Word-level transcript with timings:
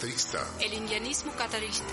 catarista. 0.00 0.48
El 0.60 0.72
indianismo 0.72 1.32
catarista. 1.32 1.92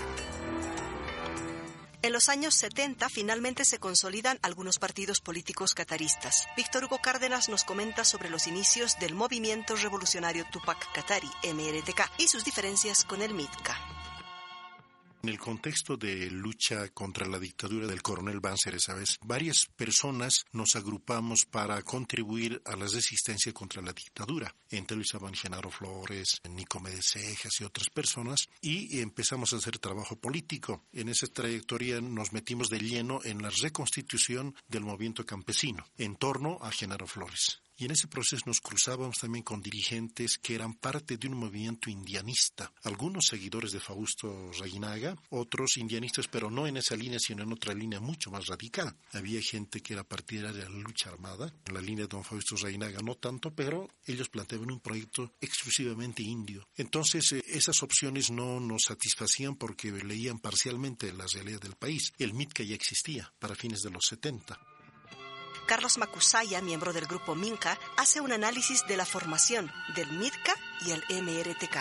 En 2.00 2.12
los 2.12 2.30
años 2.30 2.54
70 2.54 3.06
finalmente 3.10 3.66
se 3.66 3.78
consolidan 3.78 4.38
algunos 4.40 4.78
partidos 4.78 5.20
políticos 5.20 5.74
cataristas. 5.74 6.48
Víctor 6.56 6.84
Hugo 6.84 7.00
Cárdenas 7.02 7.50
nos 7.50 7.64
comenta 7.64 8.04
sobre 8.04 8.30
los 8.30 8.46
inicios 8.46 8.98
del 8.98 9.14
movimiento 9.14 9.76
revolucionario 9.76 10.46
Tupac 10.50 10.90
Katari, 10.94 11.28
MRTK, 11.52 12.10
y 12.16 12.28
sus 12.28 12.44
diferencias 12.44 13.04
con 13.04 13.20
el 13.20 13.34
MITCA. 13.34 13.76
En 15.20 15.30
el 15.30 15.38
contexto 15.38 15.96
de 15.96 16.30
lucha 16.30 16.88
contra 16.90 17.26
la 17.26 17.40
dictadura 17.40 17.88
del 17.88 18.02
coronel 18.02 18.38
Banzer 18.38 18.76
esa 18.76 18.94
vez, 18.94 19.18
varias 19.22 19.66
personas 19.74 20.44
nos 20.52 20.76
agrupamos 20.76 21.44
para 21.44 21.82
contribuir 21.82 22.62
a 22.64 22.76
la 22.76 22.86
resistencia 22.86 23.52
contra 23.52 23.82
la 23.82 23.92
dictadura. 23.92 24.54
Entre 24.70 24.96
ellos 24.96 25.08
estaban 25.08 25.34
Genaro 25.34 25.70
Flores, 25.70 26.40
Nicomé 26.48 27.02
Cejas 27.02 27.60
y 27.60 27.64
otras 27.64 27.90
personas, 27.90 28.48
y 28.60 29.00
empezamos 29.00 29.52
a 29.52 29.56
hacer 29.56 29.78
trabajo 29.78 30.14
político. 30.14 30.84
En 30.92 31.08
esa 31.08 31.26
trayectoria 31.26 32.00
nos 32.00 32.32
metimos 32.32 32.68
de 32.68 32.78
lleno 32.78 33.20
en 33.24 33.42
la 33.42 33.50
reconstitución 33.50 34.54
del 34.68 34.84
movimiento 34.84 35.26
campesino 35.26 35.84
en 35.96 36.14
torno 36.14 36.58
a 36.62 36.70
Genaro 36.70 37.08
Flores. 37.08 37.60
Y 37.78 37.84
en 37.84 37.92
ese 37.92 38.08
proceso 38.08 38.42
nos 38.46 38.60
cruzábamos 38.60 39.18
también 39.18 39.44
con 39.44 39.62
dirigentes 39.62 40.36
que 40.38 40.56
eran 40.56 40.74
parte 40.74 41.16
de 41.16 41.28
un 41.28 41.36
movimiento 41.36 41.88
indianista, 41.88 42.72
algunos 42.82 43.26
seguidores 43.26 43.70
de 43.70 43.78
Fausto 43.78 44.50
Reinaga, 44.58 45.16
otros 45.30 45.76
indianistas, 45.76 46.26
pero 46.26 46.50
no 46.50 46.66
en 46.66 46.78
esa 46.78 46.96
línea, 46.96 47.20
sino 47.20 47.44
en 47.44 47.52
otra 47.52 47.74
línea 47.74 48.00
mucho 48.00 48.32
más 48.32 48.46
radical. 48.46 48.96
Había 49.12 49.40
gente 49.40 49.80
que 49.80 49.92
era 49.92 50.02
partidaria 50.02 50.52
de 50.52 50.68
la 50.68 50.76
lucha 50.76 51.10
armada, 51.10 51.54
en 51.66 51.74
la 51.74 51.80
línea 51.80 52.06
de 52.06 52.08
don 52.08 52.24
Fausto 52.24 52.56
Reinaga 52.56 52.98
no 53.00 53.14
tanto, 53.14 53.54
pero 53.54 53.88
ellos 54.04 54.28
planteaban 54.28 54.72
un 54.72 54.80
proyecto 54.80 55.34
exclusivamente 55.40 56.24
indio. 56.24 56.68
Entonces, 56.74 57.30
eh, 57.30 57.44
esas 57.46 57.80
opciones 57.84 58.32
no 58.32 58.58
nos 58.58 58.82
satisfacían 58.88 59.54
porque 59.54 59.92
leían 59.92 60.40
parcialmente 60.40 61.12
la 61.12 61.26
realidad 61.32 61.60
del 61.60 61.76
país. 61.76 62.12
El 62.18 62.34
MITCA 62.34 62.64
ya 62.64 62.74
existía 62.74 63.32
para 63.38 63.54
fines 63.54 63.82
de 63.82 63.90
los 63.90 64.04
70. 64.06 64.58
Carlos 65.68 65.98
Macusaya, 65.98 66.62
miembro 66.62 66.94
del 66.94 67.06
grupo 67.06 67.34
Minca, 67.34 67.78
hace 67.98 68.22
un 68.22 68.32
análisis 68.32 68.86
de 68.86 68.96
la 68.96 69.04
formación 69.04 69.70
del 69.94 70.10
MITCA 70.12 70.54
y 70.86 70.92
el 70.92 71.04
MRTK. 71.22 71.76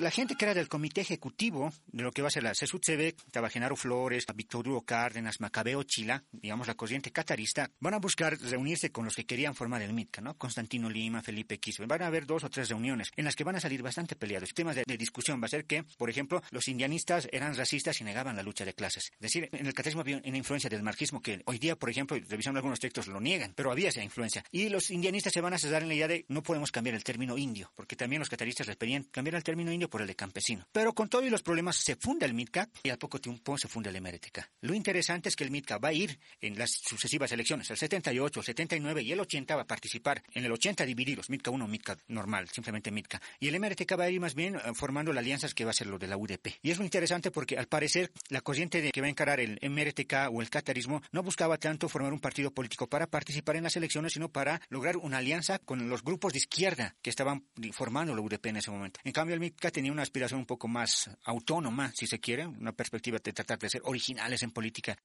La 0.00 0.10
gente 0.10 0.36
que 0.36 0.44
era 0.44 0.54
del 0.54 0.68
comité 0.68 1.00
ejecutivo 1.00 1.72
de 1.86 2.02
lo 2.02 2.12
que 2.12 2.22
va 2.22 2.28
a 2.28 2.30
ser 2.30 2.42
la 2.42 2.54
CESUTCB, 2.54 3.14
estaba 3.26 3.50
Genaro 3.50 3.76
Flores, 3.76 4.26
Víctor 4.34 4.66
Hugo 4.66 4.82
Cárdenas, 4.82 5.40
Macabeo 5.40 5.82
Chila, 5.82 6.24
digamos 6.32 6.66
la 6.66 6.74
corriente 6.74 7.12
catarista, 7.12 7.70
van 7.80 7.94
a 7.94 7.98
buscar 7.98 8.38
reunirse 8.40 8.90
con 8.90 9.04
los 9.04 9.14
que 9.14 9.26
querían 9.26 9.54
formar 9.54 9.82
el 9.82 9.92
MITCA, 9.92 10.20
¿no? 10.20 10.36
Constantino 10.38 10.88
Lima, 10.88 11.22
Felipe 11.22 11.58
Quispe. 11.58 11.86
Van 11.86 12.02
a 12.02 12.06
haber 12.06 12.26
dos 12.26 12.44
o 12.44 12.50
tres 12.50 12.68
reuniones 12.68 13.10
en 13.16 13.24
las 13.24 13.36
que 13.36 13.44
van 13.44 13.56
a 13.56 13.60
salir 13.60 13.82
bastante 13.82 14.16
peleados. 14.16 14.54
Temas 14.54 14.76
de, 14.76 14.84
de 14.86 14.96
discusión 14.96 15.40
va 15.40 15.46
a 15.46 15.50
ser 15.50 15.66
que, 15.66 15.84
por 15.98 16.08
ejemplo, 16.08 16.42
los 16.50 16.68
indianistas 16.68 17.28
eran 17.30 17.54
racistas 17.54 18.00
y 18.00 18.04
negaban 18.04 18.36
la 18.36 18.42
lucha 18.42 18.64
de 18.64 18.74
clases. 18.74 19.10
Es 19.14 19.20
decir, 19.20 19.48
en 19.52 19.66
el 19.66 19.74
catarismo 19.74 20.00
había 20.00 20.22
una 20.24 20.38
influencia 20.38 20.70
del 20.70 20.82
marxismo 20.82 21.20
que 21.20 21.42
hoy 21.46 21.58
día, 21.58 21.76
por 21.76 21.90
ejemplo, 21.90 22.16
revisando 22.28 22.58
algunos 22.58 22.80
textos, 22.80 23.08
lo 23.08 23.20
niegan, 23.20 23.52
pero 23.54 23.70
había 23.70 23.90
esa 23.90 24.02
influencia. 24.02 24.44
Y 24.50 24.68
los 24.68 24.90
indianistas 24.90 25.32
se 25.32 25.40
van 25.40 25.54
a 25.54 25.58
cesar 25.58 25.82
en 25.82 25.88
la 25.88 25.94
idea 25.94 26.08
de 26.08 26.24
no 26.28 26.42
podemos 26.42 26.72
cambiar 26.72 26.96
el 26.96 27.04
término 27.04 27.36
indio, 27.36 27.70
porque 27.74 27.96
también 27.96 28.20
los 28.20 28.28
cataristas 28.28 28.66
les 28.66 28.76
pedían 28.76 29.04
cambiar 29.04 29.36
el 29.36 29.44
término 29.44 29.72
indio 29.72 29.81
por 29.88 30.02
el 30.02 30.06
de 30.06 30.14
campesino. 30.14 30.66
Pero 30.72 30.92
con 30.92 31.08
todos 31.08 31.30
los 31.30 31.42
problemas 31.42 31.76
se 31.76 31.96
funda 31.96 32.26
el 32.26 32.34
MITCA 32.34 32.68
y 32.82 32.90
al 32.90 32.98
poco 32.98 33.20
tiempo 33.20 33.56
se 33.58 33.68
funda 33.68 33.90
el 33.90 34.00
MRTK. 34.00 34.50
Lo 34.60 34.74
interesante 34.74 35.28
es 35.28 35.36
que 35.36 35.44
el 35.44 35.50
MITCA 35.50 35.78
va 35.78 35.88
a 35.88 35.92
ir 35.92 36.18
en 36.40 36.58
las 36.58 36.70
sucesivas 36.70 37.32
elecciones, 37.32 37.70
el 37.70 37.76
78, 37.76 38.40
el 38.40 38.46
79 38.46 39.02
y 39.02 39.12
el 39.12 39.20
80 39.20 39.56
va 39.56 39.62
a 39.62 39.66
participar. 39.66 40.22
En 40.32 40.44
el 40.44 40.52
80 40.52 40.84
divididos, 40.84 41.30
MITCA 41.30 41.50
1, 41.50 41.66
MITCA 41.66 41.96
normal, 42.08 42.48
simplemente 42.50 42.90
MITCA. 42.90 43.20
Y 43.40 43.48
el 43.48 43.58
MRTK 43.58 43.98
va 43.98 44.04
a 44.04 44.10
ir 44.10 44.20
más 44.20 44.34
bien 44.34 44.56
eh, 44.56 44.60
formando 44.74 45.12
las 45.12 45.22
alianzas 45.22 45.54
que 45.54 45.64
va 45.64 45.70
a 45.70 45.74
ser 45.74 45.86
lo 45.86 45.98
de 45.98 46.08
la 46.08 46.16
UDP. 46.16 46.58
Y 46.62 46.70
es 46.70 46.78
muy 46.78 46.86
interesante 46.86 47.30
porque 47.30 47.56
al 47.56 47.66
parecer 47.66 48.12
la 48.28 48.40
corriente 48.40 48.82
de 48.82 48.90
que 48.90 49.00
va 49.00 49.06
a 49.06 49.10
encarar 49.10 49.40
el 49.40 49.58
MRTK 49.62 50.30
o 50.32 50.42
el 50.42 50.50
catarismo 50.50 51.02
no 51.12 51.22
buscaba 51.22 51.58
tanto 51.58 51.88
formar 51.88 52.12
un 52.12 52.20
partido 52.20 52.50
político 52.52 52.88
para 52.88 53.06
participar 53.06 53.56
en 53.56 53.64
las 53.64 53.76
elecciones, 53.76 54.12
sino 54.12 54.28
para 54.28 54.60
lograr 54.68 54.96
una 54.96 55.18
alianza 55.18 55.58
con 55.58 55.88
los 55.88 56.02
grupos 56.02 56.32
de 56.32 56.38
izquierda 56.38 56.96
que 57.02 57.10
estaban 57.10 57.44
formando 57.72 58.14
la 58.14 58.20
UDP 58.20 58.46
en 58.46 58.56
ese 58.56 58.70
momento. 58.70 59.00
En 59.04 59.12
cambio, 59.12 59.34
el 59.34 59.40
MITCA 59.40 59.70
tenía 59.72 59.90
una 59.90 60.02
aspiración 60.02 60.40
un 60.40 60.46
poco 60.46 60.68
más 60.68 61.10
autónoma, 61.24 61.92
si 61.96 62.06
se 62.06 62.20
quiere, 62.20 62.46
una 62.46 62.72
perspectiva 62.72 63.18
de 63.18 63.32
tratar 63.32 63.58
de 63.58 63.70
ser 63.70 63.82
originales 63.84 64.42
en 64.42 64.52
política. 64.52 64.96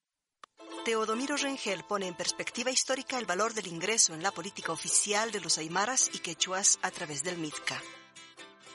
Teodomiro 0.85 1.35
Rengel 1.35 1.83
pone 1.83 2.07
en 2.07 2.15
perspectiva 2.15 2.71
histórica 2.71 3.17
el 3.17 3.25
valor 3.25 3.53
del 3.53 3.67
ingreso 3.67 4.13
en 4.13 4.23
la 4.23 4.31
política 4.31 4.71
oficial 4.71 5.31
de 5.31 5.41
los 5.41 5.57
aymaras 5.57 6.09
y 6.13 6.19
quechuas 6.19 6.79
a 6.81 6.91
través 6.91 7.23
del 7.23 7.37
MITCA. 7.37 7.81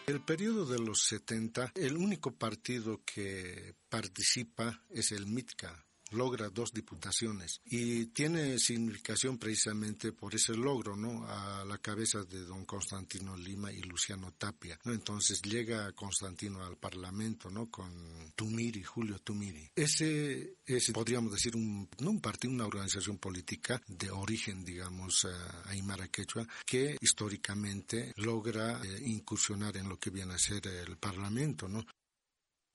El 0.07 0.21
periodo 0.21 0.67
de 0.67 0.79
los 0.79 1.05
70, 1.05 1.73
el 1.77 1.97
único 1.97 2.33
partido 2.33 3.03
que 3.05 3.75
participa 3.89 4.83
es 4.91 5.13
el 5.13 5.27
MITCA, 5.27 5.87
logra 6.13 6.49
dos 6.51 6.73
diputaciones 6.73 7.61
y 7.65 8.07
tiene 8.07 8.59
significación 8.59 9.39
precisamente 9.39 10.13
por 10.13 10.35
ese 10.35 10.55
logro, 10.55 10.97
¿no? 10.97 11.27
A 11.27 11.65
la 11.65 11.79
cabeza 11.79 12.25
de 12.25 12.41
don 12.45 12.65
Constantino 12.65 13.37
Lima 13.37 13.73
y 13.73 13.81
Luciano 13.83 14.33
Tapia, 14.33 14.79
¿no? 14.85 14.93
Entonces 14.93 15.43
llega 15.43 15.93
Constantino 15.93 16.65
al 16.65 16.77
Parlamento, 16.77 17.51
¿no? 17.51 17.71
Con 17.71 18.33
Tumiri, 18.35 18.83
Julio 18.83 19.19
Tumiri. 19.19 19.71
Ese 19.75 20.57
es, 20.65 20.91
podríamos 20.93 21.33
decir, 21.33 21.57
un, 21.57 21.89
no 21.99 22.11
un 22.11 22.21
partido, 22.21 22.53
una 22.53 22.67
organización 22.67 23.19
política 23.19 23.81
de 23.87 24.11
origen, 24.11 24.65
digamos, 24.65 25.25
uh, 25.25 25.29
aymara 25.67 26.09
quechua, 26.09 26.47
que 26.65 26.97
históricamente 27.01 28.13
logra 28.17 28.81
eh, 28.83 29.03
incursionar 29.07 29.77
en 29.77 29.89
lo 29.89 29.99
que 29.99 30.11
viene 30.11 30.35
a 30.35 30.39
ser 30.39 30.67
el 30.67 30.97
Parlamento, 30.97 31.69
¿no? 31.69 31.85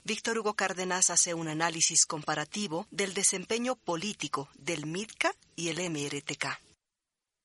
Víctor 0.08 0.38
Hugo 0.38 0.54
Cárdenas 0.54 1.10
hace 1.10 1.34
un 1.34 1.50
análisis 1.50 2.06
comparativo 2.06 2.88
del 2.92 3.14
desempeño 3.14 3.76
político 3.76 4.48
del 4.58 4.86
MITCA 4.86 5.34
y 5.58 5.68
el 5.68 5.82
MRTK. 5.92 6.67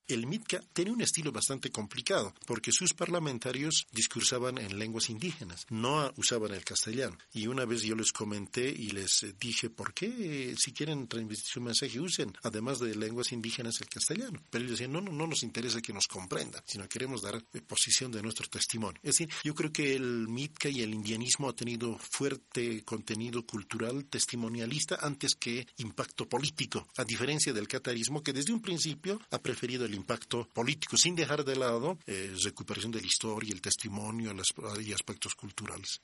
El 0.08 0.26
MITCA 0.26 0.60
tenía 0.72 0.92
un 0.92 1.00
estilo 1.00 1.32
bastante 1.32 1.70
complicado 1.70 2.34
porque 2.46 2.72
sus 2.72 2.92
parlamentarios 2.92 3.86
discursaban 3.92 4.58
en 4.58 4.78
lenguas 4.78 5.10
indígenas, 5.10 5.66
no 5.70 6.12
usaban 6.16 6.52
el 6.52 6.64
castellano. 6.64 7.16
Y 7.32 7.46
una 7.46 7.64
vez 7.64 7.82
yo 7.82 7.94
les 7.94 8.12
comenté 8.12 8.68
y 8.68 8.90
les 8.90 9.26
dije, 9.38 9.70
¿por 9.70 9.94
qué 9.94 10.54
si 10.58 10.72
quieren 10.72 11.06
transmitir 11.06 11.44
su 11.44 11.60
mensaje 11.60 12.00
usen, 12.00 12.32
además 12.42 12.78
de 12.80 12.94
lenguas 12.94 13.32
indígenas, 13.32 13.80
el 13.80 13.88
castellano? 13.88 14.42
Pero 14.50 14.64
ellos 14.64 14.78
decían, 14.78 14.92
no, 14.92 15.00
no, 15.00 15.12
no 15.12 15.26
nos 15.26 15.42
interesa 15.42 15.80
que 15.80 15.92
nos 15.92 16.06
comprendan, 16.06 16.62
sino 16.66 16.88
queremos 16.88 17.22
dar 17.22 17.42
posición 17.66 18.10
de 18.12 18.22
nuestro 18.22 18.48
testimonio. 18.48 19.00
Es 19.02 19.16
decir, 19.16 19.30
yo 19.44 19.54
creo 19.54 19.72
que 19.72 19.94
el 19.94 20.28
MITCA 20.28 20.68
y 20.68 20.82
el 20.82 20.94
indianismo 20.94 21.48
ha 21.48 21.54
tenido 21.54 21.98
fuerte 21.98 22.82
contenido 22.84 23.46
cultural 23.46 24.04
testimonialista 24.06 24.98
antes 25.00 25.34
que 25.34 25.66
impacto 25.78 26.28
político, 26.28 26.86
a 26.96 27.04
diferencia 27.04 27.52
del 27.52 27.68
catarismo 27.68 28.22
que 28.22 28.32
desde 28.32 28.52
un 28.52 28.60
principio 28.60 29.20
ha 29.30 29.38
preferido 29.38 29.84
el 29.84 29.91
impacto 29.94 30.48
político, 30.52 30.96
sin 30.96 31.14
dejar 31.14 31.44
de 31.44 31.56
lado 31.56 31.98
eh, 32.06 32.34
recuperación 32.42 32.92
de 32.92 33.00
la 33.00 33.06
historia, 33.06 33.52
el 33.52 33.60
testimonio 33.60 34.32
las, 34.34 34.48
y 34.80 34.92
aspectos 34.92 35.34
culturales. 35.34 36.00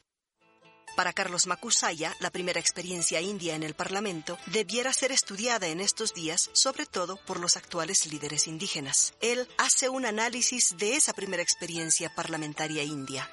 Para 0.97 1.12
Carlos 1.12 1.47
Macusaya, 1.47 2.12
la 2.19 2.31
primera 2.31 2.59
experiencia 2.59 3.21
india 3.21 3.54
en 3.54 3.62
el 3.62 3.75
Parlamento 3.75 4.37
debiera 4.47 4.93
ser 4.93 5.12
estudiada 5.12 5.69
en 5.69 5.81
estos 5.81 6.12
días, 6.12 6.50
sobre 6.54 6.87
todo 6.87 7.21
por 7.25 7.38
los 7.38 7.56
actuales 7.56 8.06
líderes 8.10 8.48
indígenas. 8.48 9.15
Él 9.21 9.47
hace 9.59 9.88
un 9.88 10.06
análisis 10.06 10.75
de 10.77 10.97
esa 10.97 11.12
primera 11.12 11.43
experiencia 11.43 12.12
parlamentaria 12.15 12.82
india. 12.82 13.31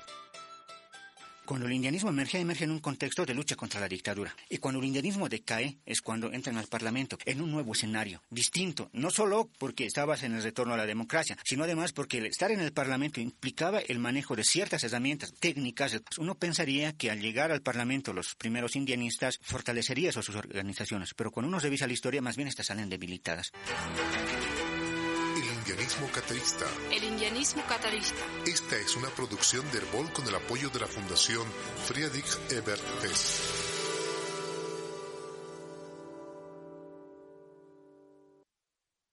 Cuando 1.46 1.68
el 1.68 1.74
indianismo 1.74 2.10
emerge, 2.10 2.40
emerge 2.40 2.64
en 2.64 2.72
un 2.72 2.80
contexto 2.80 3.26
de 3.26 3.36
lucha 3.36 3.56
contra 3.56 3.80
la 3.80 3.88
dictadura. 3.88 4.36
Y 4.50 4.58
cuando 4.58 4.80
el 4.80 4.88
indianismo 4.88 5.30
decae, 5.30 5.78
es 5.86 6.02
cuando 6.02 6.34
entran 6.34 6.58
al 6.58 6.66
Parlamento, 6.68 7.18
en 7.24 7.42
un 7.42 7.52
nuevo 7.52 7.74
escenario, 7.74 8.24
distinto. 8.32 8.90
No 8.94 9.12
solo 9.12 9.50
porque 9.60 9.86
estabas 9.86 10.24
en 10.24 10.34
el 10.34 10.42
retorno 10.42 10.74
a 10.74 10.78
la 10.78 10.88
democracia, 10.88 11.38
sino 11.46 11.64
además 11.64 11.94
porque 11.94 12.18
el 12.18 12.26
estar 12.26 12.52
en 12.52 12.62
el 12.62 12.74
Parlamento 12.74 13.22
implicaba 13.22 13.80
el 13.80 14.00
manejo 14.00 14.36
de 14.36 14.44
ciertas 14.44 14.84
herramientas 14.84 15.34
técnicas. 15.40 16.02
Uno 16.18 16.36
pensaría 16.36 16.94
que 16.94 17.12
al 17.12 17.22
llegar 17.22 17.52
al 17.52 17.62
Parlamento 17.62 18.12
los 18.12 18.34
primeros 18.36 18.76
indianistas 18.76 19.40
fortalecería 19.42 20.12
sus 20.12 20.30
organizaciones, 20.30 21.14
pero 21.14 21.32
cuando 21.32 21.50
uno 21.50 21.60
revisa 21.60 21.86
la 21.88 21.94
historia, 21.94 22.22
más 22.22 22.36
bien 22.36 22.48
estas 22.48 22.68
salen 22.68 22.90
debilitadas. 22.90 23.52
El 25.66 25.72
indianismo 25.72 26.12
catarista. 26.12 26.66
El 26.92 27.04
indianismo 27.04 27.64
catarista. 27.68 28.22
Esta 28.46 28.78
es 28.78 28.96
una 28.98 29.10
producción 29.10 29.66
de 29.72 29.80
Herbol 29.80 30.14
con 30.14 30.28
el 30.28 30.36
apoyo 30.36 30.70
de 30.70 30.80
la 30.80 30.86
Fundación 30.86 31.48
Friedrich 31.88 32.38
Ebert 32.52 32.84
Fest. 33.02 33.75